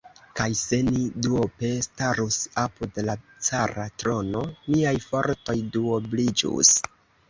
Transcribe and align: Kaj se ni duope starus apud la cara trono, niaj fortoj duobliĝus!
Kaj 0.37 0.45
se 0.61 0.77
ni 0.87 1.01
duope 1.25 1.69
starus 1.89 2.39
apud 2.63 2.99
la 3.11 3.19
cara 3.51 3.87
trono, 4.05 4.45
niaj 4.75 4.99
fortoj 5.09 5.61
duobliĝus! 5.79 6.79